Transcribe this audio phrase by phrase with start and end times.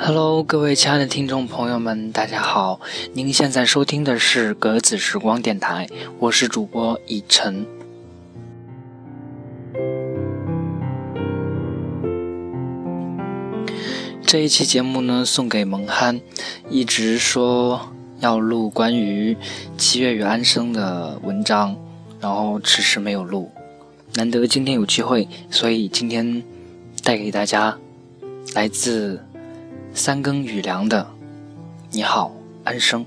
[0.00, 2.80] Hello，各位亲爱的听众朋友们，大家好！
[3.14, 5.88] 您现在收听的是格子时光电台，
[6.20, 7.66] 我是主播以晨。
[14.24, 16.20] 这一期节目呢，送给蒙憨，
[16.70, 19.36] 一直说要录关于
[19.76, 21.76] 七月与安生的文章，
[22.20, 23.50] 然后迟迟没有录，
[24.14, 26.44] 难得今天有机会，所以今天
[27.02, 27.76] 带给大家
[28.54, 29.20] 来自。
[29.94, 31.08] 三更雨凉的，
[31.90, 32.32] 你好，
[32.64, 33.04] 安生。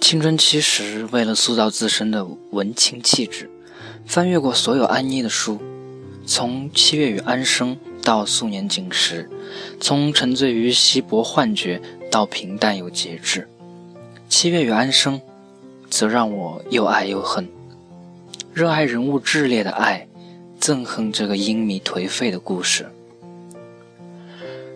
[0.00, 3.50] 青春期时，为了塑造自身的文青气质，
[4.06, 5.58] 翻阅过所有安妮的书，
[6.26, 9.28] 从《七月与安生》到《素年锦时》，
[9.80, 13.48] 从沉醉于稀薄幻觉到平淡有节制，
[14.28, 15.18] 《七月与安生》
[15.90, 17.46] 则让我又爱又恨。
[18.58, 20.08] 热爱人物炽烈的爱，
[20.60, 22.90] 憎恨这个阴迷颓废的故事。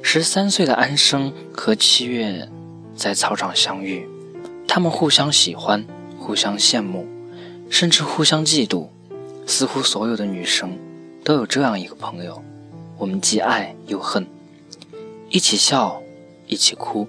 [0.03, 2.49] 十三岁的安生和七月
[2.95, 4.07] 在操场相遇，
[4.69, 5.85] 他们互相喜欢，
[6.17, 7.05] 互相羡慕，
[7.69, 8.87] 甚至互相嫉妒。
[9.49, 10.79] 似乎所有的女生
[11.25, 12.41] 都有这样一个朋友，
[12.97, 14.25] 我们既爱又恨，
[15.29, 16.01] 一起笑，
[16.47, 17.09] 一起哭，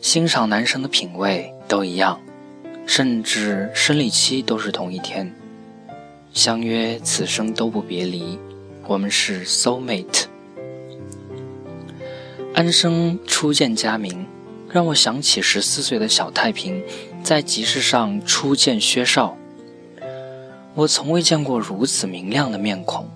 [0.00, 2.20] 欣赏男生的品味都一样，
[2.84, 5.32] 甚至生理期都是同一天。
[6.34, 8.36] 相约此生都不别离，
[8.88, 10.24] 我们是 soul mate。
[12.52, 14.26] 安生初见佳明，
[14.68, 16.82] 让我想起十四岁的小太平
[17.22, 19.36] 在集市上初见薛少。
[20.74, 23.08] 我从未见过如此明亮的面孔，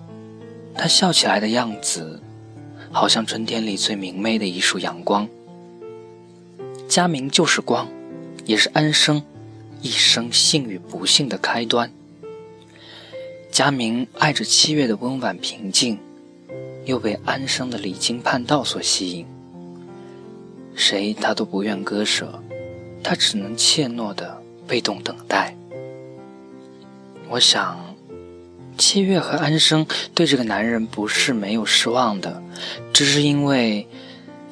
[0.73, 2.21] 他笑起来的样子，
[2.89, 5.27] 好像春天里最明媚的一束阳光。
[6.87, 7.85] 佳明就是光，
[8.45, 9.21] 也是安生
[9.81, 11.91] 一生幸与不幸的开端。
[13.59, 15.99] 佳明爱着七月的温婉平静，
[16.85, 19.25] 又被安生的离经叛道所吸引。
[20.75, 22.41] 谁他都不愿割舍，
[23.03, 25.53] 他只能怯懦的被动等待。
[27.27, 27.77] 我想，
[28.77, 29.85] 七月和安生
[30.15, 32.41] 对这个男人不是没有失望的，
[32.93, 33.85] 只是因为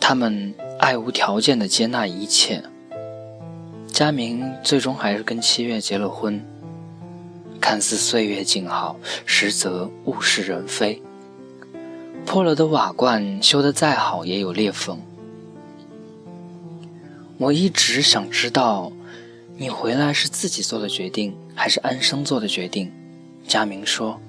[0.02, 2.62] 他们爱无条件的接纳一切。
[3.88, 6.46] 佳明最终还是跟七月结了婚。
[7.60, 11.02] 看似岁月静好，实则物是人非。
[12.26, 15.00] 破了的瓦罐修得再好，也有裂缝。
[17.38, 18.92] 我一直想知道，
[19.58, 22.92] 你回来是自己做的决定，还是安生做的决定？
[23.48, 24.20] 佳明说：“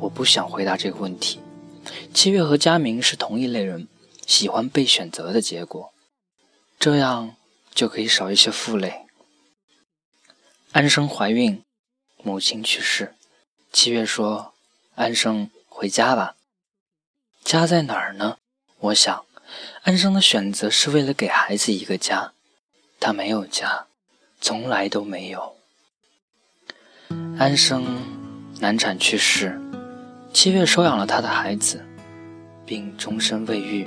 [0.00, 1.38] 我不想回答这个问题。
[2.12, 3.86] 七月和佳明是同一类人，
[4.26, 5.92] 喜欢被选择的结果，
[6.78, 7.36] 这样
[7.74, 9.02] 就可以少一些负累。”
[10.72, 11.62] 安生怀孕。
[12.24, 13.14] 母亲去世，
[13.72, 14.54] 七月说
[14.94, 16.36] ：“安生回家吧。
[17.44, 18.36] 家在哪儿呢？
[18.78, 19.24] 我想，
[19.82, 22.32] 安生的选择是为了给孩子一个家。
[23.00, 23.86] 他没有家，
[24.40, 25.56] 从来都没有。
[27.36, 27.84] 安生
[28.60, 29.60] 难产去世，
[30.32, 31.84] 七月收养了他的孩子，
[32.64, 33.84] 并终身未育，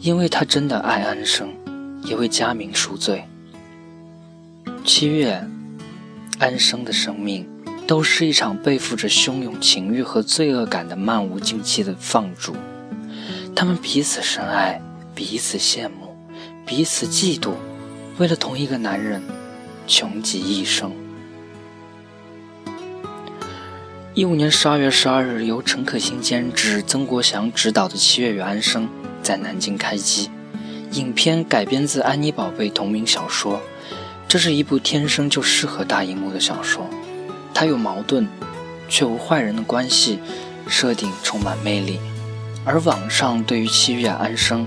[0.00, 1.54] 因为他真的爱安生，
[2.02, 3.24] 也为佳明赎罪。
[4.84, 5.46] 七月，
[6.40, 7.48] 安生的生命。”
[7.88, 12.54] 都是一场背负着汹涌情欲和罪恶感的漫无尽期的放逐，
[13.56, 14.78] 他们彼此深爱，
[15.14, 16.14] 彼此羡慕，
[16.66, 17.52] 彼此嫉妒，
[18.18, 19.22] 为了同一个男人，
[19.86, 20.92] 穷极一生。
[24.12, 28.84] 一五年十二月十二日，由陈可辛监制、曾国祥执导的《七月与安生》
[29.22, 30.28] 在南京开机。
[30.92, 33.58] 影片改编自安妮宝贝同名小说，
[34.28, 36.86] 这是一部天生就适合大荧幕的小说。
[37.58, 38.24] 他有矛盾，
[38.88, 40.20] 却无坏人的关系，
[40.68, 41.98] 设定充满魅力。
[42.64, 44.64] 而网上对于七月安生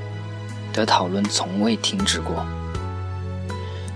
[0.74, 2.46] 的讨论从未停止过。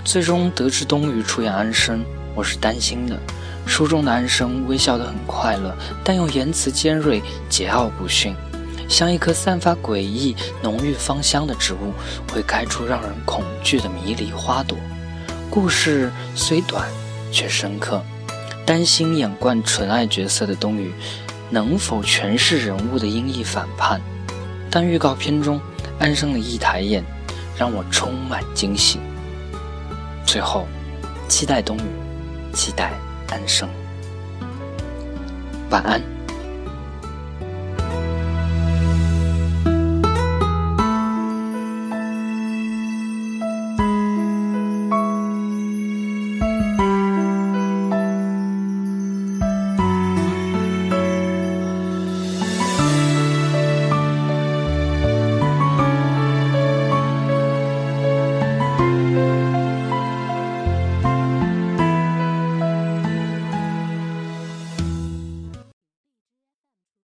[0.06, 3.20] 最终得知冬雨出演安生，我是担心的。
[3.68, 8.34] 书中的安生微笑得很快乐，但又言辞尖锐，桀骜不驯，
[8.88, 10.34] 像一棵散发诡异
[10.64, 11.92] 浓郁芳香的植物，
[12.32, 14.78] 会开出让人恐惧的迷离花朵。
[15.50, 16.88] 故事虽短，
[17.30, 18.02] 却深刻。
[18.66, 20.92] 担心演惯纯爱角色的冬雨
[21.52, 24.02] 能否诠释人物的阴翳反叛？
[24.72, 25.62] 但预告片中
[26.00, 27.04] 安生的一抬眼
[27.58, 29.00] 让我充满惊喜。
[30.26, 30.68] 最后，
[31.28, 31.82] 期待冬雨，
[32.52, 32.94] 期待
[33.30, 33.70] 安生。
[35.70, 36.15] 晚安。